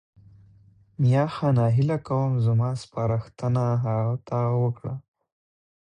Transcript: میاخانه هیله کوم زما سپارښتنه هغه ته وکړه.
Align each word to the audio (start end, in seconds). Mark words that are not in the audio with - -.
میاخانه 1.01 1.65
هیله 1.75 1.97
کوم 2.07 2.31
زما 2.45 2.69
سپارښتنه 2.83 3.65
هغه 3.83 4.15
ته 4.27 4.39
وکړه. 4.61 4.93